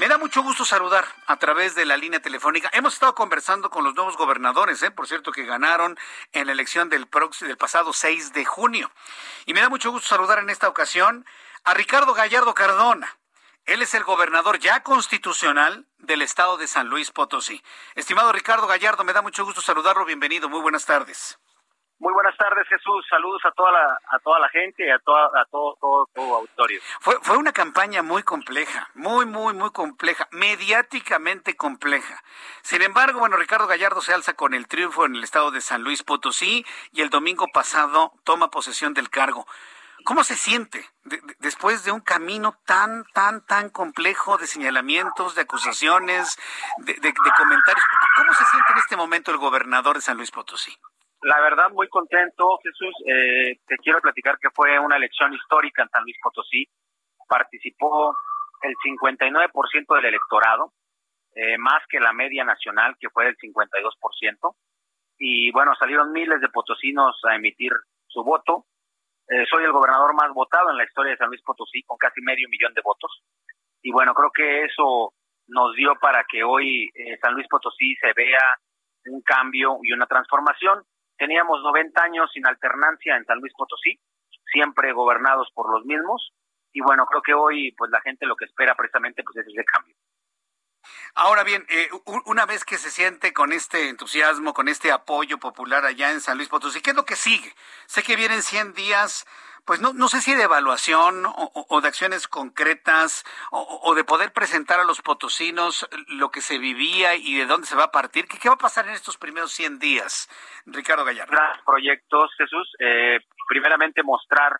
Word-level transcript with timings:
Me 0.00 0.08
da 0.08 0.16
mucho 0.16 0.42
gusto 0.42 0.64
saludar 0.64 1.04
a 1.26 1.36
través 1.36 1.74
de 1.74 1.84
la 1.84 1.98
línea 1.98 2.22
telefónica. 2.22 2.70
Hemos 2.72 2.94
estado 2.94 3.14
conversando 3.14 3.68
con 3.68 3.84
los 3.84 3.94
nuevos 3.94 4.16
gobernadores, 4.16 4.82
¿eh? 4.82 4.90
por 4.90 5.06
cierto, 5.06 5.30
que 5.30 5.44
ganaron 5.44 5.98
en 6.32 6.46
la 6.46 6.52
elección 6.52 6.88
del, 6.88 7.06
del 7.40 7.58
pasado 7.58 7.92
6 7.92 8.32
de 8.32 8.46
junio. 8.46 8.90
Y 9.44 9.52
me 9.52 9.60
da 9.60 9.68
mucho 9.68 9.90
gusto 9.90 10.08
saludar 10.08 10.38
en 10.38 10.48
esta 10.48 10.68
ocasión 10.68 11.26
a 11.64 11.74
Ricardo 11.74 12.14
Gallardo 12.14 12.54
Cardona. 12.54 13.18
Él 13.66 13.82
es 13.82 13.92
el 13.92 14.02
gobernador 14.02 14.58
ya 14.58 14.82
constitucional 14.82 15.86
del 15.98 16.22
estado 16.22 16.56
de 16.56 16.66
San 16.66 16.88
Luis 16.88 17.10
Potosí. 17.10 17.62
Estimado 17.94 18.32
Ricardo 18.32 18.66
Gallardo, 18.66 19.04
me 19.04 19.12
da 19.12 19.20
mucho 19.20 19.44
gusto 19.44 19.60
saludarlo. 19.60 20.06
Bienvenido. 20.06 20.48
Muy 20.48 20.62
buenas 20.62 20.86
tardes. 20.86 21.38
Muy 22.00 22.14
buenas 22.14 22.34
tardes, 22.38 22.66
Jesús. 22.66 23.04
Saludos 23.10 23.42
a 23.44 23.50
toda 23.52 23.72
la, 23.72 24.00
a 24.08 24.18
toda 24.20 24.40
la 24.40 24.48
gente 24.48 24.86
y 24.86 24.90
a, 24.90 24.98
toda, 25.00 25.26
a 25.38 25.44
todo, 25.50 25.76
todo, 26.14 26.34
auditorio. 26.34 26.80
Fue, 26.98 27.18
fue 27.20 27.36
una 27.36 27.52
campaña 27.52 28.02
muy 28.02 28.22
compleja, 28.22 28.88
muy, 28.94 29.26
muy, 29.26 29.52
muy 29.52 29.70
compleja, 29.70 30.26
mediáticamente 30.32 31.56
compleja. 31.56 32.22
Sin 32.62 32.80
embargo, 32.80 33.20
bueno, 33.20 33.36
Ricardo 33.36 33.66
Gallardo 33.66 34.00
se 34.00 34.14
alza 34.14 34.32
con 34.32 34.54
el 34.54 34.66
triunfo 34.66 35.04
en 35.04 35.14
el 35.14 35.22
estado 35.22 35.50
de 35.50 35.60
San 35.60 35.82
Luis 35.82 36.02
Potosí 36.02 36.64
y 36.90 37.02
el 37.02 37.10
domingo 37.10 37.48
pasado 37.52 38.14
toma 38.24 38.50
posesión 38.50 38.94
del 38.94 39.10
cargo. 39.10 39.46
¿Cómo 40.04 40.24
se 40.24 40.36
siente 40.36 40.88
después 41.40 41.84
de 41.84 41.92
un 41.92 42.00
camino 42.00 42.56
tan, 42.64 43.04
tan, 43.12 43.44
tan 43.44 43.68
complejo 43.68 44.38
de 44.38 44.46
señalamientos, 44.46 45.34
de 45.34 45.42
acusaciones, 45.42 46.38
de, 46.78 47.14
comentarios? 47.36 47.84
¿Cómo 48.16 48.32
se 48.32 48.44
siente 48.46 48.72
en 48.72 48.78
este 48.78 48.96
momento 48.96 49.30
el 49.30 49.36
gobernador 49.36 49.96
de 49.96 50.02
San 50.02 50.16
Luis 50.16 50.30
Potosí? 50.30 50.74
La 51.22 51.40
verdad, 51.40 51.70
muy 51.70 51.88
contento, 51.88 52.58
Jesús. 52.62 52.94
Eh, 53.06 53.58
te 53.66 53.76
quiero 53.78 54.00
platicar 54.00 54.38
que 54.38 54.50
fue 54.50 54.78
una 54.78 54.96
elección 54.96 55.34
histórica 55.34 55.82
en 55.82 55.90
San 55.90 56.02
Luis 56.02 56.16
Potosí. 56.22 56.66
Participó 57.28 58.16
el 58.62 58.74
59% 58.76 59.94
del 59.94 60.04
electorado, 60.06 60.72
eh, 61.34 61.58
más 61.58 61.82
que 61.88 62.00
la 62.00 62.12
media 62.12 62.44
nacional, 62.44 62.96
que 62.98 63.10
fue 63.10 63.26
del 63.26 63.36
52%. 63.36 64.56
Y 65.18 65.50
bueno, 65.52 65.74
salieron 65.78 66.12
miles 66.12 66.40
de 66.40 66.48
potosinos 66.48 67.20
a 67.24 67.36
emitir 67.36 67.72
su 68.06 68.24
voto. 68.24 68.64
Eh, 69.28 69.44
soy 69.48 69.64
el 69.64 69.72
gobernador 69.72 70.14
más 70.14 70.32
votado 70.32 70.70
en 70.70 70.76
la 70.78 70.84
historia 70.84 71.12
de 71.12 71.18
San 71.18 71.28
Luis 71.28 71.42
Potosí, 71.42 71.82
con 71.82 71.98
casi 71.98 72.20
medio 72.22 72.48
millón 72.48 72.72
de 72.74 72.80
votos. 72.82 73.22
Y 73.82 73.92
bueno, 73.92 74.14
creo 74.14 74.30
que 74.32 74.64
eso 74.64 75.12
nos 75.46 75.74
dio 75.74 75.94
para 76.00 76.24
que 76.24 76.42
hoy 76.42 76.90
eh, 76.94 77.18
San 77.20 77.34
Luis 77.34 77.46
Potosí 77.48 77.94
se 77.96 78.12
vea 78.14 78.40
un 79.06 79.20
cambio 79.22 79.78
y 79.82 79.92
una 79.92 80.06
transformación. 80.06 80.82
Teníamos 81.20 81.60
90 81.62 82.02
años 82.02 82.30
sin 82.32 82.46
alternancia 82.46 83.14
en 83.14 83.26
San 83.26 83.40
Luis 83.40 83.52
Potosí, 83.54 84.00
siempre 84.50 84.94
gobernados 84.94 85.50
por 85.52 85.70
los 85.70 85.84
mismos. 85.84 86.32
Y 86.72 86.80
bueno, 86.80 87.04
creo 87.04 87.20
que 87.20 87.34
hoy 87.34 87.74
pues 87.76 87.90
la 87.90 88.00
gente 88.00 88.24
lo 88.24 88.36
que 88.36 88.46
espera 88.46 88.74
precisamente 88.74 89.22
pues 89.22 89.36
es 89.36 89.46
ese 89.46 89.62
cambio. 89.66 89.94
Ahora 91.14 91.44
bien, 91.44 91.66
eh, 91.68 91.90
una 92.24 92.46
vez 92.46 92.64
que 92.64 92.78
se 92.78 92.90
siente 92.90 93.34
con 93.34 93.52
este 93.52 93.90
entusiasmo, 93.90 94.54
con 94.54 94.66
este 94.66 94.92
apoyo 94.92 95.36
popular 95.36 95.84
allá 95.84 96.10
en 96.10 96.22
San 96.22 96.38
Luis 96.38 96.48
Potosí, 96.48 96.80
¿qué 96.80 96.90
es 96.90 96.96
lo 96.96 97.04
que 97.04 97.16
sigue? 97.16 97.52
Sé 97.84 98.02
que 98.02 98.16
vienen 98.16 98.42
100 98.42 98.72
días, 98.72 99.26
pues 99.70 99.80
no, 99.80 99.92
no 99.92 100.08
sé 100.08 100.20
si 100.20 100.34
de 100.34 100.42
evaluación 100.42 101.22
o, 101.24 101.80
de 101.80 101.86
acciones 101.86 102.26
concretas 102.26 103.24
o, 103.52 103.94
de 103.94 104.02
poder 104.02 104.32
presentar 104.32 104.80
a 104.80 104.84
los 104.84 105.00
potosinos 105.00 105.88
lo 106.08 106.32
que 106.32 106.40
se 106.40 106.58
vivía 106.58 107.14
y 107.14 107.36
de 107.36 107.46
dónde 107.46 107.68
se 107.68 107.76
va 107.76 107.84
a 107.84 107.92
partir. 107.92 108.26
¿Qué, 108.26 108.36
qué 108.36 108.48
va 108.48 108.56
a 108.56 108.58
pasar 108.58 108.88
en 108.88 108.94
estos 108.94 109.16
primeros 109.16 109.52
100 109.52 109.78
días, 109.78 110.28
Ricardo 110.66 111.04
Gallardo? 111.04 111.30
Proyectos, 111.64 112.32
Jesús. 112.36 112.68
Eh, 112.80 113.20
primeramente 113.46 114.02
mostrar 114.02 114.58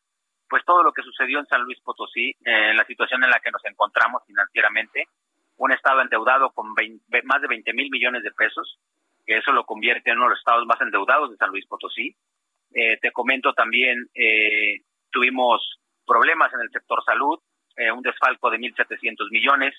pues 0.48 0.64
todo 0.64 0.84
lo 0.84 0.92
que 0.92 1.02
sucedió 1.02 1.40
en 1.40 1.46
San 1.46 1.62
Luis 1.62 1.80
Potosí, 1.80 2.32
en 2.44 2.76
la 2.76 2.84
situación 2.84 3.24
en 3.24 3.30
la 3.30 3.40
que 3.40 3.50
nos 3.50 3.64
encontramos 3.64 4.22
financieramente 4.28 5.08
un 5.56 5.72
estado 5.72 6.02
endeudado 6.02 6.52
con 6.52 6.68
más 6.68 7.42
de 7.42 7.48
20 7.48 7.72
mil 7.72 7.90
millones 7.90 8.22
de 8.22 8.30
pesos, 8.30 8.78
que 9.26 9.38
eso 9.38 9.50
lo 9.50 9.64
convierte 9.66 10.12
en 10.12 10.18
uno 10.18 10.26
de 10.26 10.30
los 10.30 10.38
estados 10.38 10.64
más 10.66 10.80
endeudados 10.80 11.32
de 11.32 11.36
San 11.36 11.50
Luis 11.50 11.66
Potosí. 11.66 12.14
Eh, 12.72 12.96
te 13.02 13.10
comento 13.10 13.52
también, 13.52 14.08
eh, 14.14 14.82
tuvimos 15.10 15.80
problemas 16.06 16.52
en 16.54 16.60
el 16.60 16.70
sector 16.70 17.02
salud, 17.04 17.38
eh, 17.76 17.90
un 17.92 18.02
desfalco 18.02 18.50
de 18.50 18.58
1.700 18.58 19.30
millones, 19.30 19.74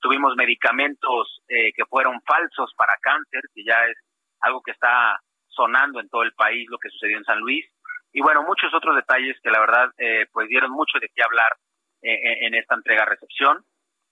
tuvimos 0.00 0.34
medicamentos 0.36 1.40
que 1.46 1.84
fueron 1.88 2.20
falsos 2.22 2.72
para 2.76 2.94
cáncer, 3.00 3.42
que 3.54 3.62
ya 3.62 3.84
es 3.86 3.96
algo 4.40 4.60
que 4.62 4.72
está 4.72 5.20
sonando 5.46 6.00
en 6.00 6.08
todo 6.08 6.24
el 6.24 6.32
país, 6.32 6.66
lo 6.68 6.78
que 6.78 6.88
sucedió 6.88 7.18
en 7.18 7.24
San 7.24 7.38
Luis, 7.38 7.64
y 8.12 8.20
bueno, 8.20 8.42
muchos 8.42 8.74
otros 8.74 8.96
detalles 8.96 9.36
que 9.40 9.50
la 9.50 9.60
verdad 9.60 9.90
pues 10.32 10.48
dieron 10.48 10.72
mucho 10.72 10.98
de 10.98 11.08
qué 11.14 11.22
hablar 11.22 11.56
en 12.02 12.54
esta 12.54 12.74
entrega-recepción. 12.74 13.64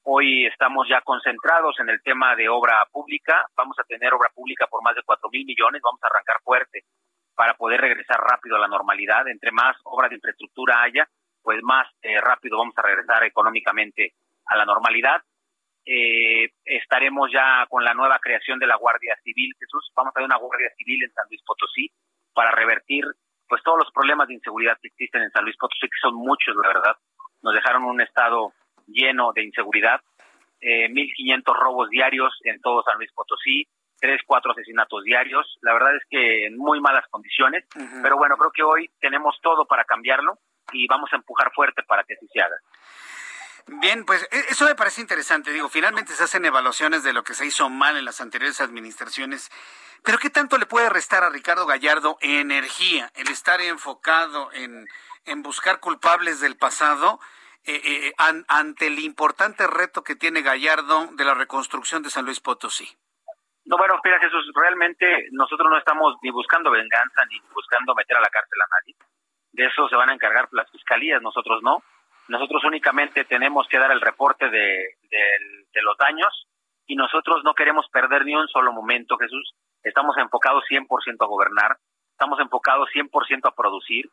Hoy 0.02 0.46
estamos 0.46 0.88
ya 0.88 1.02
concentrados 1.02 1.78
en 1.78 1.90
el 1.90 2.00
tema 2.02 2.34
de 2.34 2.48
obra 2.48 2.86
pública. 2.90 3.44
Vamos 3.54 3.76
a 3.78 3.84
tener 3.84 4.14
obra 4.14 4.30
pública 4.34 4.66
por 4.66 4.82
más 4.82 4.94
de 4.94 5.02
cuatro 5.02 5.28
mil 5.30 5.44
millones. 5.44 5.82
Vamos 5.82 6.00
a 6.02 6.06
arrancar 6.06 6.36
fuerte 6.42 6.84
para 7.40 7.54
poder 7.54 7.80
regresar 7.80 8.20
rápido 8.20 8.56
a 8.56 8.58
la 8.58 8.68
normalidad. 8.68 9.26
Entre 9.26 9.50
más 9.50 9.74
obra 9.84 10.10
de 10.10 10.16
infraestructura 10.16 10.82
haya, 10.82 11.08
pues 11.42 11.58
más 11.62 11.88
eh, 12.02 12.20
rápido 12.20 12.58
vamos 12.58 12.76
a 12.76 12.82
regresar 12.82 13.24
económicamente 13.24 14.12
a 14.44 14.58
la 14.58 14.66
normalidad. 14.66 15.22
Eh, 15.86 16.50
estaremos 16.66 17.30
ya 17.32 17.64
con 17.70 17.82
la 17.82 17.94
nueva 17.94 18.18
creación 18.18 18.58
de 18.58 18.66
la 18.66 18.76
Guardia 18.76 19.16
Civil, 19.24 19.54
Jesús. 19.58 19.90
Vamos 19.96 20.10
a 20.10 20.12
tener 20.16 20.26
una 20.26 20.36
Guardia 20.36 20.68
Civil 20.76 21.02
en 21.02 21.12
San 21.14 21.24
Luis 21.30 21.40
Potosí 21.42 21.90
para 22.34 22.50
revertir 22.50 23.06
pues 23.48 23.62
todos 23.62 23.78
los 23.78 23.90
problemas 23.90 24.28
de 24.28 24.34
inseguridad 24.34 24.76
que 24.78 24.88
existen 24.88 25.22
en 25.22 25.30
San 25.30 25.44
Luis 25.44 25.56
Potosí, 25.56 25.88
que 25.88 25.98
son 25.98 26.16
muchos, 26.16 26.54
la 26.56 26.68
verdad. 26.68 26.96
Nos 27.40 27.54
dejaron 27.54 27.84
un 27.84 28.02
estado 28.02 28.52
lleno 28.86 29.32
de 29.32 29.44
inseguridad, 29.44 30.02
eh, 30.60 30.90
1.500 30.90 31.58
robos 31.58 31.88
diarios 31.88 32.38
en 32.44 32.60
todo 32.60 32.82
San 32.82 32.98
Luis 32.98 33.10
Potosí, 33.14 33.66
tres, 34.00 34.20
cuatro 34.26 34.52
asesinatos 34.52 35.04
diarios. 35.04 35.58
La 35.60 35.72
verdad 35.72 35.96
es 35.96 36.02
que 36.08 36.46
en 36.46 36.56
muy 36.56 36.80
malas 36.80 37.04
condiciones, 37.10 37.64
pero 38.02 38.16
bueno, 38.16 38.36
creo 38.36 38.50
que 38.52 38.62
hoy 38.62 38.90
tenemos 39.00 39.38
todo 39.42 39.66
para 39.66 39.84
cambiarlo 39.84 40.38
y 40.72 40.86
vamos 40.86 41.12
a 41.12 41.16
empujar 41.16 41.52
fuerte 41.52 41.82
para 41.82 42.04
que 42.04 42.14
así 42.14 42.26
se 42.32 42.40
haga. 42.40 42.56
Bien, 43.66 44.04
pues 44.04 44.26
e, 44.30 44.38
eso 44.50 44.64
me 44.64 44.74
parece 44.74 45.00
interesante. 45.00 45.52
Digo, 45.52 45.68
finalmente 45.68 46.14
se 46.14 46.24
hacen 46.24 46.44
evaluaciones 46.44 47.04
de 47.04 47.12
lo 47.12 47.22
que 47.22 47.34
se 47.34 47.46
hizo 47.46 47.68
mal 47.68 47.96
en 47.96 48.04
las 48.04 48.20
anteriores 48.20 48.60
administraciones. 48.60 49.50
Pero 50.02 50.18
¿qué 50.18 50.30
tanto 50.30 50.58
le 50.58 50.66
puede 50.66 50.88
restar 50.88 51.22
a 51.22 51.30
Ricardo 51.30 51.66
Gallardo 51.66 52.16
energía 52.20 53.12
el 53.14 53.28
estar 53.28 53.60
enfocado 53.60 54.50
en, 54.52 54.86
en 55.26 55.42
buscar 55.42 55.78
culpables 55.78 56.40
del 56.40 56.56
pasado 56.56 57.20
eh, 57.64 57.80
eh, 57.84 58.14
ante 58.48 58.86
el 58.86 58.98
importante 58.98 59.66
reto 59.66 60.02
que 60.02 60.16
tiene 60.16 60.40
Gallardo 60.40 61.08
de 61.12 61.24
la 61.24 61.34
reconstrucción 61.34 62.02
de 62.02 62.10
San 62.10 62.24
Luis 62.24 62.40
Potosí? 62.40 62.96
No, 63.64 63.76
bueno, 63.76 64.00
mira 64.02 64.18
Jesús, 64.18 64.50
realmente 64.54 65.28
nosotros 65.32 65.68
no 65.70 65.78
estamos 65.78 66.16
ni 66.22 66.30
buscando 66.30 66.70
venganza 66.70 67.24
ni 67.30 67.38
buscando 67.54 67.94
meter 67.94 68.16
a 68.16 68.20
la 68.20 68.28
cárcel 68.28 68.58
a 68.60 68.80
nadie. 68.80 68.96
De 69.52 69.66
eso 69.66 69.88
se 69.88 69.96
van 69.96 70.10
a 70.10 70.14
encargar 70.14 70.48
las 70.52 70.70
fiscalías, 70.70 71.22
nosotros 71.22 71.62
no. 71.62 71.82
Nosotros 72.28 72.62
únicamente 72.64 73.24
tenemos 73.24 73.66
que 73.68 73.78
dar 73.78 73.90
el 73.90 74.00
reporte 74.00 74.48
de, 74.48 74.96
de 75.10 75.82
los 75.82 75.96
daños 75.98 76.46
y 76.86 76.96
nosotros 76.96 77.42
no 77.44 77.54
queremos 77.54 77.86
perder 77.92 78.24
ni 78.24 78.34
un 78.34 78.48
solo 78.48 78.72
momento, 78.72 79.16
Jesús. 79.16 79.54
Estamos 79.82 80.16
enfocados 80.18 80.64
100% 80.68 80.86
a 81.20 81.26
gobernar, 81.26 81.76
estamos 82.12 82.38
enfocados 82.40 82.88
100% 82.94 83.48
a 83.48 83.54
producir, 83.54 84.10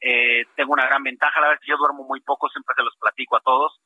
eh, 0.00 0.44
tengo 0.54 0.72
una 0.72 0.86
gran 0.86 1.02
ventaja, 1.02 1.40
la 1.40 1.48
verdad 1.48 1.60
es 1.60 1.66
que 1.66 1.72
yo 1.72 1.78
duermo 1.78 2.04
muy 2.04 2.20
poco, 2.20 2.48
siempre 2.48 2.74
se 2.76 2.82
los 2.82 2.96
platico 2.96 3.36
a 3.36 3.40
todos. 3.40 3.80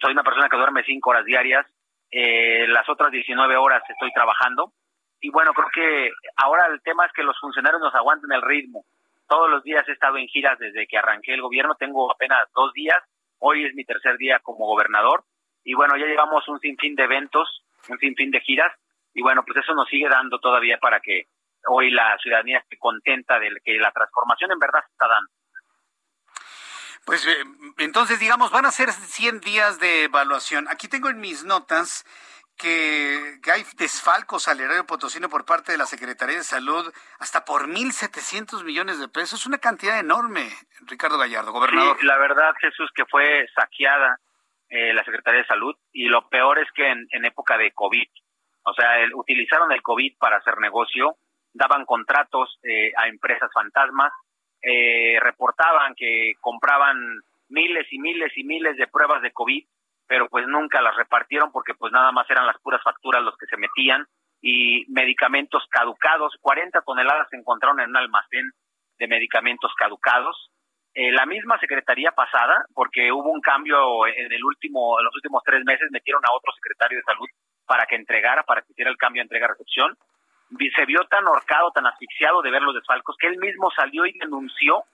Soy 0.00 0.12
una 0.12 0.22
persona 0.22 0.48
que 0.48 0.56
duerme 0.56 0.84
cinco 0.84 1.10
horas 1.10 1.24
diarias, 1.24 1.66
eh, 2.10 2.66
las 2.68 2.88
otras 2.88 3.10
19 3.10 3.56
horas 3.56 3.82
estoy 3.88 4.12
trabajando. 4.12 4.72
Y 5.20 5.30
bueno, 5.30 5.52
creo 5.54 5.68
que 5.72 6.10
ahora 6.36 6.66
el 6.66 6.82
tema 6.82 7.06
es 7.06 7.12
que 7.12 7.22
los 7.22 7.38
funcionarios 7.40 7.80
nos 7.80 7.94
aguanten 7.94 8.32
el 8.32 8.42
ritmo. 8.42 8.84
Todos 9.28 9.50
los 9.50 9.62
días 9.64 9.86
he 9.88 9.92
estado 9.92 10.18
en 10.18 10.28
giras 10.28 10.58
desde 10.58 10.86
que 10.86 10.98
arranqué 10.98 11.34
el 11.34 11.42
gobierno, 11.42 11.74
tengo 11.74 12.12
apenas 12.12 12.46
dos 12.54 12.72
días, 12.74 12.98
hoy 13.38 13.64
es 13.64 13.74
mi 13.74 13.84
tercer 13.84 14.16
día 14.18 14.38
como 14.40 14.66
gobernador. 14.66 15.24
Y 15.64 15.74
bueno, 15.74 15.96
ya 15.96 16.06
llevamos 16.06 16.46
un 16.48 16.60
sinfín 16.60 16.94
de 16.94 17.04
eventos, 17.04 17.62
un 17.88 17.98
sinfín 17.98 18.30
de 18.30 18.40
giras. 18.40 18.72
Y 19.14 19.22
bueno, 19.22 19.42
pues 19.44 19.58
eso 19.58 19.74
nos 19.74 19.88
sigue 19.88 20.08
dando 20.08 20.38
todavía 20.38 20.78
para 20.78 21.00
que 21.00 21.24
hoy 21.68 21.90
la 21.90 22.16
ciudadanía 22.18 22.58
esté 22.58 22.78
contenta 22.78 23.38
de 23.40 23.50
que 23.64 23.76
la 23.78 23.90
transformación 23.90 24.52
en 24.52 24.58
verdad 24.58 24.80
se 24.86 24.92
está 24.92 25.08
dando. 25.08 25.30
Pues 27.06 27.24
eh, 27.24 27.36
entonces, 27.78 28.18
digamos, 28.18 28.50
van 28.50 28.66
a 28.66 28.72
ser 28.72 28.90
100 28.90 29.40
días 29.40 29.78
de 29.78 30.04
evaluación. 30.04 30.66
Aquí 30.68 30.88
tengo 30.88 31.08
en 31.08 31.20
mis 31.20 31.44
notas 31.44 32.04
que, 32.58 33.38
hay 33.52 33.64
desfalcos 33.76 34.48
al 34.48 34.60
erario 34.60 34.86
potosino 34.86 35.28
por 35.28 35.44
parte 35.44 35.70
de 35.70 35.78
la 35.78 35.86
Secretaría 35.86 36.38
de 36.38 36.42
Salud 36.42 36.92
hasta 37.20 37.44
por 37.44 37.68
1.700 37.68 38.64
millones 38.64 38.98
de 38.98 39.06
pesos. 39.06 39.40
Es 39.40 39.46
una 39.46 39.58
cantidad 39.58 40.00
enorme, 40.00 40.50
Ricardo 40.80 41.16
Gallardo, 41.16 41.52
gobernador. 41.52 41.96
Sí, 42.00 42.06
la 42.06 42.18
verdad, 42.18 42.52
Jesús, 42.60 42.90
que 42.92 43.04
fue 43.06 43.46
saqueada 43.54 44.18
eh, 44.68 44.92
la 44.92 45.04
Secretaría 45.04 45.42
de 45.42 45.46
Salud 45.46 45.76
y 45.92 46.08
lo 46.08 46.28
peor 46.28 46.58
es 46.58 46.66
que 46.74 46.90
en, 46.90 47.24
época 47.24 47.56
de 47.56 47.70
COVID, 47.70 48.08
o 48.64 48.74
sea, 48.74 48.88
utilizaron 49.14 49.70
el 49.70 49.80
COVID 49.80 50.18
para 50.18 50.38
hacer 50.38 50.58
negocio, 50.58 51.18
daban 51.52 51.84
contratos 51.84 52.58
eh, 52.64 52.90
a 52.96 53.06
empresas 53.06 53.48
fantasmas, 53.54 54.12
eh, 54.66 55.18
reportaban 55.20 55.94
que 55.94 56.32
compraban 56.40 57.20
miles 57.48 57.86
y 57.92 57.98
miles 57.98 58.32
y 58.36 58.44
miles 58.44 58.76
de 58.76 58.88
pruebas 58.88 59.22
de 59.22 59.30
COVID 59.32 59.64
pero 60.06 60.28
pues 60.28 60.46
nunca 60.46 60.80
las 60.80 60.96
repartieron 60.96 61.50
porque 61.52 61.74
pues 61.74 61.92
nada 61.92 62.12
más 62.12 62.28
eran 62.30 62.46
las 62.46 62.58
puras 62.60 62.82
facturas 62.82 63.22
los 63.22 63.36
que 63.36 63.46
se 63.46 63.56
metían 63.56 64.06
y 64.40 64.84
medicamentos 64.88 65.64
caducados, 65.70 66.34
40 66.40 66.80
toneladas 66.82 67.28
se 67.30 67.36
encontraron 67.36 67.80
en 67.80 67.90
un 67.90 67.96
almacén 67.96 68.50
de 68.98 69.08
medicamentos 69.08 69.72
caducados. 69.76 70.50
Eh, 70.94 71.10
la 71.10 71.26
misma 71.26 71.58
secretaría 71.58 72.12
pasada, 72.12 72.64
porque 72.74 73.12
hubo 73.12 73.30
un 73.30 73.40
cambio 73.40 74.06
en 74.06 74.32
el 74.32 74.44
último, 74.44 74.98
en 74.98 75.04
los 75.04 75.14
últimos 75.14 75.42
tres 75.44 75.64
meses, 75.64 75.90
metieron 75.90 76.22
a 76.24 76.32
otro 76.32 76.52
secretario 76.52 76.98
de 76.98 77.04
salud 77.04 77.26
para 77.66 77.86
que 77.86 77.96
entregara, 77.96 78.44
para 78.44 78.62
que 78.62 78.72
hiciera 78.72 78.90
el 78.90 78.96
cambio 78.96 79.20
de 79.20 79.24
entrega-recepción. 79.24 79.96
Se 80.74 80.84
vio 80.86 81.04
tan 81.10 81.26
horcado, 81.26 81.70
tan 81.72 81.86
asfixiado 81.86 82.42
de 82.42 82.50
ver 82.50 82.62
los 82.62 82.74
desfalcos, 82.74 83.16
que 83.18 83.26
él 83.26 83.38
mismo 83.38 83.70
salió 83.70 84.06
y 84.06 84.18
denunció, 84.18 84.84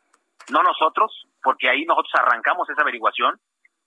no 0.51 0.63
nosotros, 0.63 1.27
porque 1.43 1.69
ahí 1.69 1.85
nosotros 1.85 2.13
arrancamos 2.15 2.69
esa 2.71 2.83
averiguación, 2.83 3.39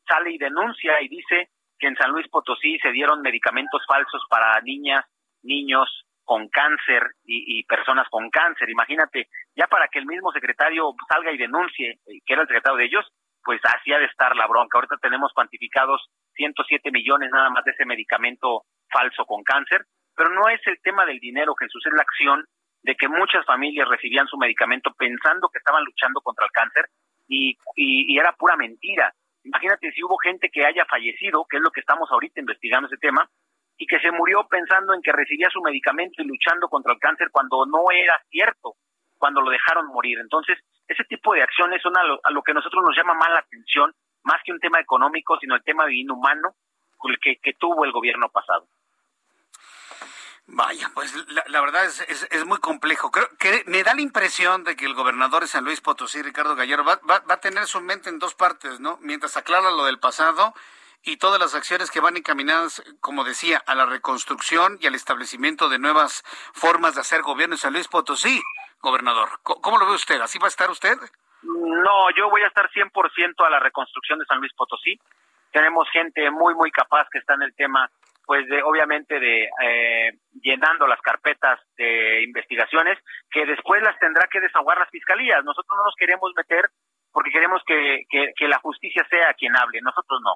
sale 0.07 0.31
y 0.31 0.37
denuncia 0.37 1.01
y 1.01 1.07
dice 1.07 1.49
que 1.79 1.87
en 1.87 1.95
San 1.95 2.11
Luis 2.11 2.27
Potosí 2.29 2.77
se 2.79 2.91
dieron 2.91 3.21
medicamentos 3.21 3.83
falsos 3.87 4.23
para 4.29 4.61
niñas, 4.61 5.05
niños 5.43 6.05
con 6.23 6.49
cáncer 6.49 7.11
y, 7.23 7.63
personas 7.65 8.07
con 8.09 8.29
cáncer. 8.29 8.69
Imagínate, 8.69 9.27
ya 9.55 9.67
para 9.67 9.87
que 9.87 9.99
el 9.99 10.05
mismo 10.05 10.31
secretario 10.31 10.93
salga 11.07 11.31
y 11.31 11.37
denuncie, 11.37 11.99
eh, 12.07 12.19
que 12.25 12.33
era 12.33 12.41
el 12.41 12.47
secretario 12.47 12.77
de 12.77 12.85
ellos, 12.85 13.05
pues 13.43 13.61
hacía 13.63 13.99
de 13.99 14.05
estar 14.05 14.35
la 14.35 14.47
bronca. 14.47 14.77
Ahorita 14.77 14.97
tenemos 14.97 15.31
cuantificados 15.33 16.09
107 16.35 16.91
millones 16.91 17.29
nada 17.31 17.49
más 17.51 17.63
de 17.63 17.71
ese 17.71 17.85
medicamento 17.85 18.63
falso 18.89 19.25
con 19.25 19.43
cáncer, 19.43 19.85
pero 20.15 20.29
no 20.29 20.47
es 20.49 20.61
el 20.65 20.79
tema 20.81 21.05
del 21.05 21.19
dinero, 21.19 21.55
Jesús, 21.55 21.85
es 21.85 21.93
la 21.93 22.01
acción 22.01 22.45
de 22.83 22.95
que 22.95 23.07
muchas 23.07 23.45
familias 23.45 23.87
recibían 23.89 24.27
su 24.27 24.37
medicamento 24.37 24.93
pensando 24.97 25.49
que 25.49 25.57
estaban 25.57 25.83
luchando 25.83 26.21
contra 26.21 26.45
el 26.45 26.51
cáncer 26.51 26.85
y, 27.27 27.57
era 28.17 28.31
pura 28.33 28.55
mentira. 28.55 29.11
Imagínate 29.43 29.91
si 29.91 30.03
hubo 30.03 30.17
gente 30.17 30.49
que 30.49 30.65
haya 30.65 30.85
fallecido, 30.85 31.45
que 31.49 31.57
es 31.57 31.63
lo 31.63 31.71
que 31.71 31.79
estamos 31.79 32.09
ahorita 32.11 32.39
investigando 32.39 32.87
ese 32.87 32.97
tema, 32.97 33.27
y 33.77 33.87
que 33.87 33.99
se 33.99 34.11
murió 34.11 34.47
pensando 34.47 34.93
en 34.93 35.01
que 35.01 35.11
recibía 35.11 35.49
su 35.49 35.61
medicamento 35.61 36.21
y 36.21 36.25
luchando 36.25 36.69
contra 36.69 36.93
el 36.93 36.99
cáncer 36.99 37.27
cuando 37.31 37.65
no 37.65 37.91
era 37.91 38.21
cierto, 38.29 38.75
cuando 39.17 39.41
lo 39.41 39.51
dejaron 39.51 39.87
morir. 39.87 40.19
Entonces, 40.19 40.57
ese 40.87 41.03
tipo 41.05 41.33
de 41.33 41.43
acciones 41.43 41.81
son 41.81 41.97
a 41.97 42.03
lo, 42.03 42.19
a 42.23 42.31
lo 42.31 42.41
que 42.41 42.53
nosotros 42.53 42.83
nos 42.85 42.95
llama 42.95 43.15
más 43.15 43.29
la 43.29 43.39
atención, 43.39 43.91
más 44.23 44.41
que 44.45 44.53
un 44.53 44.59
tema 44.59 44.79
económico, 44.79 45.37
sino 45.39 45.55
el 45.55 45.63
tema 45.63 45.91
inhumano 45.91 46.55
que 47.21 47.53
tuvo 47.59 47.85
el 47.85 47.91
gobierno 47.91 48.29
pasado. 48.29 48.67
Vaya, 50.47 50.91
pues 50.93 51.11
la, 51.47 51.61
verdad 51.61 51.85
es, 51.85 52.01
es, 52.29 52.45
muy 52.45 52.59
complejo. 52.59 53.09
Creo 53.09 53.27
que 53.39 53.63
me 53.65 53.83
da 53.83 53.95
la 53.95 54.01
impresión 54.01 54.63
de 54.63 54.75
que 54.75 54.85
el 54.85 54.93
gobernador 54.93 55.41
de 55.41 55.47
San 55.47 55.63
Luis 55.63 55.81
Potosí, 55.81 56.21
Ricardo 56.21 56.55
Gallero, 56.55 56.83
va, 56.83 56.99
va, 57.09 57.23
a 57.27 57.39
tener 57.39 57.65
su 57.65 57.81
mente 57.81 58.09
en 58.09 58.19
dos 58.19 58.35
partes, 58.35 58.79
¿no? 58.79 58.99
Mientras 59.01 59.37
aclara 59.37 59.71
lo 59.71 59.85
del 59.85 59.99
pasado 59.99 60.53
y 61.01 61.17
todas 61.17 61.39
las 61.39 61.55
acciones 61.55 61.89
que 61.89 61.99
van 61.99 62.17
encaminadas, 62.17 62.83
como 62.99 63.23
decía, 63.23 63.63
a 63.65 63.73
la 63.73 63.87
reconstrucción 63.87 64.77
y 64.81 64.87
al 64.87 64.93
establecimiento 64.93 65.67
de 65.67 65.79
nuevas 65.79 66.23
formas 66.53 66.93
de 66.93 67.01
hacer 67.01 67.23
gobierno 67.23 67.55
en 67.55 67.59
San 67.59 67.73
Luis 67.73 67.87
Potosí, 67.87 68.39
gobernador. 68.81 69.29
¿Cómo, 69.41 69.79
lo 69.79 69.87
ve 69.87 69.93
usted? 69.93 70.21
¿Así 70.21 70.37
va 70.37 70.45
a 70.45 70.49
estar 70.49 70.69
usted? 70.69 70.97
No, 71.41 72.09
yo 72.15 72.29
voy 72.29 72.43
a 72.43 72.47
estar 72.47 72.69
100% 72.69 73.45
a 73.45 73.49
la 73.49 73.59
reconstrucción 73.59 74.19
de 74.19 74.25
San 74.25 74.39
Luis 74.39 74.53
Potosí. 74.53 74.99
Tenemos 75.51 75.89
gente 75.89 76.29
muy, 76.29 76.53
muy 76.53 76.69
capaz 76.69 77.07
que 77.11 77.17
está 77.17 77.33
en 77.33 77.43
el 77.43 77.55
tema 77.55 77.89
pues 78.25 78.47
de 78.47 78.61
obviamente 78.63 79.19
de 79.19 79.49
eh, 79.63 80.11
llenando 80.41 80.87
las 80.87 81.01
carpetas 81.01 81.59
de 81.77 82.23
investigaciones 82.23 82.97
que 83.29 83.45
después 83.45 83.81
las 83.81 83.97
tendrá 83.99 84.27
que 84.31 84.39
desahogar 84.39 84.77
las 84.77 84.89
fiscalías. 84.89 85.43
Nosotros 85.43 85.77
no 85.77 85.85
nos 85.85 85.95
queremos 85.95 86.31
meter 86.35 86.69
porque 87.11 87.31
queremos 87.31 87.61
que, 87.65 88.03
que, 88.09 88.47
la 88.47 88.59
justicia 88.59 89.05
sea 89.09 89.33
quien 89.35 89.55
hable, 89.55 89.79
nosotros 89.81 90.19
no. 90.21 90.35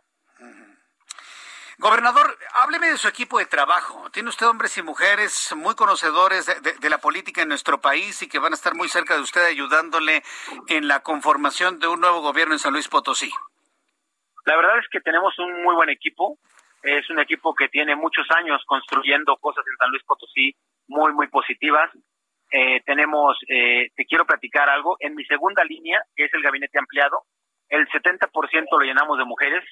Gobernador, 1.77 2.37
hábleme 2.53 2.91
de 2.91 2.97
su 2.97 3.09
equipo 3.09 3.37
de 3.37 3.45
trabajo. 3.45 4.09
Tiene 4.11 4.29
usted 4.29 4.47
hombres 4.47 4.77
y 4.77 4.81
mujeres 4.81 5.53
muy 5.57 5.75
conocedores 5.75 6.45
de, 6.45 6.73
de, 6.73 6.89
la 6.89 6.97
política 6.99 7.41
en 7.41 7.49
nuestro 7.49 7.81
país 7.81 8.21
y 8.21 8.29
que 8.29 8.39
van 8.39 8.53
a 8.53 8.55
estar 8.55 8.75
muy 8.75 8.87
cerca 8.87 9.15
de 9.15 9.21
usted 9.21 9.43
ayudándole 9.45 10.23
en 10.67 10.87
la 10.87 11.01
conformación 11.01 11.79
de 11.79 11.87
un 11.87 11.99
nuevo 11.99 12.21
gobierno 12.21 12.53
en 12.53 12.59
San 12.59 12.73
Luis 12.73 12.87
Potosí. 12.87 13.31
La 14.45 14.55
verdad 14.55 14.79
es 14.79 14.85
que 14.91 14.99
tenemos 15.01 15.37
un 15.37 15.63
muy 15.63 15.75
buen 15.75 15.89
equipo. 15.89 16.37
Es 16.83 17.09
un 17.09 17.19
equipo 17.19 17.53
que 17.53 17.67
tiene 17.67 17.95
muchos 17.95 18.25
años 18.37 18.61
construyendo 18.65 19.35
cosas 19.37 19.65
en 19.67 19.77
San 19.77 19.89
Luis 19.89 20.03
Potosí 20.03 20.55
muy, 20.87 21.13
muy 21.13 21.27
positivas. 21.27 21.91
Eh, 22.51 22.81
tenemos, 22.85 23.37
eh, 23.47 23.89
te 23.95 24.05
quiero 24.05 24.25
platicar 24.25 24.69
algo, 24.69 24.95
en 24.99 25.15
mi 25.15 25.23
segunda 25.25 25.63
línea, 25.63 26.01
que 26.15 26.25
es 26.25 26.33
el 26.33 26.41
gabinete 26.41 26.79
ampliado, 26.79 27.23
el 27.67 27.87
70% 27.89 28.65
lo 28.71 28.85
llenamos 28.85 29.17
de 29.17 29.25
mujeres. 29.25 29.63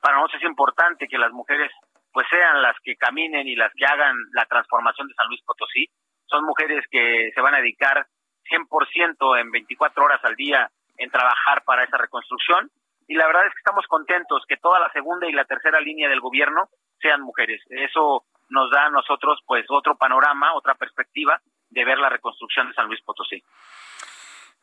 Para 0.00 0.16
nosotros 0.16 0.42
es 0.42 0.48
importante 0.48 1.06
que 1.08 1.18
las 1.18 1.32
mujeres 1.32 1.70
pues 2.12 2.26
sean 2.30 2.60
las 2.60 2.76
que 2.82 2.96
caminen 2.96 3.48
y 3.48 3.56
las 3.56 3.72
que 3.74 3.86
hagan 3.86 4.16
la 4.32 4.44
transformación 4.44 5.08
de 5.08 5.14
San 5.14 5.28
Luis 5.28 5.42
Potosí. 5.44 5.86
Son 6.26 6.44
mujeres 6.44 6.84
que 6.90 7.30
se 7.34 7.40
van 7.40 7.54
a 7.54 7.58
dedicar 7.58 8.06
100% 8.50 9.40
en 9.40 9.50
24 9.50 10.04
horas 10.04 10.20
al 10.24 10.36
día 10.36 10.70
en 10.98 11.10
trabajar 11.10 11.62
para 11.64 11.84
esa 11.84 11.96
reconstrucción 11.96 12.70
y 13.12 13.14
la 13.14 13.26
verdad 13.26 13.44
es 13.44 13.52
que 13.52 13.58
estamos 13.58 13.84
contentos 13.88 14.42
que 14.48 14.56
toda 14.56 14.80
la 14.80 14.90
segunda 14.90 15.28
y 15.28 15.32
la 15.32 15.44
tercera 15.44 15.78
línea 15.82 16.08
del 16.08 16.20
gobierno 16.20 16.70
sean 16.98 17.20
mujeres. 17.20 17.60
Eso 17.68 18.24
nos 18.48 18.70
da 18.70 18.86
a 18.86 18.90
nosotros 18.90 19.38
pues 19.46 19.66
otro 19.68 19.96
panorama, 19.96 20.54
otra 20.54 20.76
perspectiva 20.76 21.38
de 21.68 21.84
ver 21.84 21.98
la 21.98 22.08
reconstrucción 22.08 22.68
de 22.68 22.74
San 22.74 22.86
Luis 22.86 23.02
Potosí. 23.02 23.44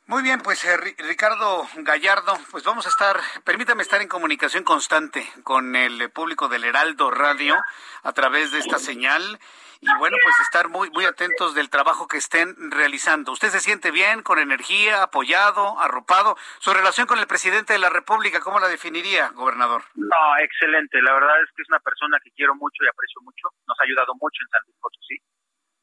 Muy 0.07 0.24
bien, 0.24 0.42
pues 0.42 0.66
eh, 0.66 0.78
Ricardo 0.98 1.68
Gallardo, 1.75 2.34
pues 2.50 2.63
vamos 2.63 2.88
a 2.88 2.90
estar, 2.90 3.19
permítame 3.46 3.84
estar 3.84 4.01
en 4.01 4.07
comunicación 4.07 4.63
constante 4.63 5.24
con 5.44 5.75
el 5.75 6.10
público 6.10 6.48
del 6.48 6.63
Heraldo 6.63 7.12
Radio 7.12 7.56
a 8.01 8.13
través 8.13 8.51
de 8.51 8.58
esta 8.58 8.79
señal 8.79 9.38
y 9.81 9.88
bueno, 9.98 10.17
pues 10.21 10.36
estar 10.41 10.67
muy 10.69 10.89
muy 10.91 11.05
atentos 11.05 11.55
del 11.55 11.69
trabajo 11.69 12.07
que 12.07 12.17
estén 12.17 12.55
realizando. 12.71 13.31
¿Usted 13.31 13.50
se 13.50 13.59
siente 13.59 13.91
bien, 13.91 14.24
con 14.24 14.39
energía, 14.39 15.03
apoyado, 15.03 15.79
arropado? 15.79 16.36
Su 16.59 16.74
relación 16.74 17.07
con 17.07 17.19
el 17.19 17.27
presidente 17.27 17.74
de 17.74 17.79
la 17.79 17.89
República, 17.89 18.41
¿cómo 18.41 18.59
la 18.59 18.67
definiría, 18.67 19.29
gobernador? 19.29 19.83
No, 19.95 20.38
excelente. 20.39 21.01
La 21.01 21.13
verdad 21.13 21.41
es 21.43 21.50
que 21.55 21.62
es 21.62 21.69
una 21.69 21.79
persona 21.79 22.17
que 22.24 22.31
quiero 22.31 22.55
mucho 22.55 22.83
y 22.83 22.88
aprecio 22.88 23.21
mucho. 23.21 23.48
Nos 23.67 23.79
ha 23.79 23.83
ayudado 23.83 24.13
mucho 24.19 24.41
en 24.41 24.50
San 24.50 24.62
Luis 24.65 24.77
Potosí. 24.81 25.17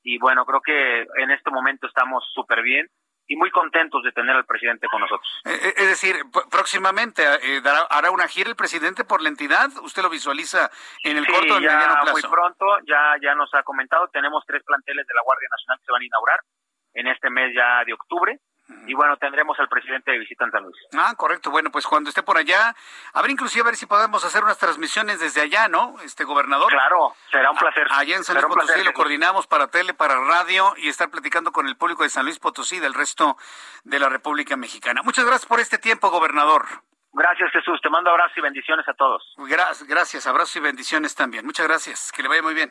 Y 0.03 0.19
bueno, 0.19 0.45
creo 0.45 0.61
que 0.61 1.03
en 1.23 1.31
este 1.31 1.51
momento 1.51 1.87
estamos 1.87 2.25
súper 2.35 2.63
bien 2.63 2.87
y 3.29 3.37
muy 3.37 3.51
contentos 3.51 4.03
de 4.03 4.13
tener 4.13 4.37
al 4.37 4.45
presidente 4.45 4.87
con 4.89 5.01
nosotros. 5.01 5.29
Eh, 5.45 5.51
eh, 5.51 5.75
es 5.77 5.89
decir, 5.89 6.17
próximamente 6.51 7.23
eh, 7.23 7.63
hará 7.91 8.11
una 8.11 8.29
gira 8.29 8.49
el 8.49 8.57
presidente 8.57 9.05
por 9.05 9.23
la 9.23 9.29
entidad. 9.29 9.69
¿Usted 9.83 10.03
lo 10.03 10.11
visualiza 10.11 10.71
en 11.03 11.17
el 11.17 11.27
corto 11.27 11.57
o 11.57 11.61
ya 11.61 11.73
mediano 11.73 11.95
plazo? 12.03 12.13
Muy 12.13 12.23
pronto, 12.23 12.67
ya, 12.87 13.17
ya 13.21 13.35
nos 13.35 13.53
ha 13.55 13.63
comentado, 13.63 14.09
tenemos 14.09 14.45
tres 14.47 14.63
planteles 14.65 15.07
de 15.07 15.15
la 15.15 15.23
Guardia 15.23 15.49
Nacional 15.51 15.79
que 15.79 15.87
se 15.87 15.93
van 15.93 16.03
a 16.03 16.07
inaugurar 16.07 16.41
en 16.95 17.07
este 17.09 17.31
mes 17.31 17.55
ya 17.55 17.85
de 17.85 17.93
octubre. 17.93 18.39
Y 18.87 18.95
bueno, 18.95 19.17
tendremos 19.17 19.59
al 19.61 19.69
presidente 19.69 20.11
de 20.11 20.19
visita 20.19 20.45
en 20.45 20.51
San 20.51 20.63
Luis. 20.65 20.77
Ah, 20.97 21.15
correcto. 21.17 21.51
Bueno, 21.51 21.71
pues 21.71 21.87
cuando 21.87 22.11
esté 22.11 22.23
por 22.23 22.37
allá, 22.37 22.75
a 23.13 23.23
ver, 23.23 23.31
inclusive 23.31 23.63
a 23.63 23.65
ver 23.65 23.77
si 23.77 23.87
podemos 23.87 24.25
hacer 24.25 24.43
unas 24.43 24.59
transmisiones 24.59 25.21
desde 25.21 25.41
allá, 25.41 25.69
¿no? 25.69 25.97
Este 26.05 26.25
gobernador. 26.25 26.71
Claro, 26.71 27.15
será 27.31 27.51
un 27.51 27.57
placer. 27.57 27.87
Allá 27.91 28.17
en 28.17 28.25
San 28.25 28.37
Luis 28.37 28.47
Potosí 28.47 28.83
lo 28.83 28.93
coordinamos 28.93 29.47
para 29.47 29.69
tele, 29.69 29.95
para 29.95 30.19
radio 30.21 30.75
y 30.77 30.89
estar 30.89 31.11
platicando 31.11 31.53
con 31.53 31.69
el 31.69 31.77
público 31.77 32.03
de 32.03 32.09
San 32.09 32.25
Luis 32.25 32.39
Potosí 32.39 32.77
y 32.77 32.81
del 32.81 32.95
resto 32.95 33.37
de 33.85 33.99
la 34.01 34.09
República 34.09 34.57
Mexicana. 34.57 35.03
Muchas 35.03 35.25
gracias 35.25 35.47
por 35.47 35.61
este 35.61 35.79
tiempo, 35.79 36.11
gobernador. 36.11 36.67
Gracias, 37.13 37.51
Jesús. 37.53 37.81
Te 37.83 37.89
mando 37.89 38.11
abrazos 38.11 38.37
y 38.37 38.41
bendiciones 38.43 38.87
a 38.89 38.95
todos. 38.95 39.23
Gracias, 39.39 39.89
gracias. 39.89 40.27
Abrazos 40.27 40.57
y 40.57 40.61
bendiciones 40.61 41.15
también. 41.15 41.47
Muchas 41.47 41.67
gracias. 41.67 42.13
Que 42.13 42.23
le 42.23 42.29
vaya 42.29 42.43
muy 42.43 42.53
bien. 42.53 42.71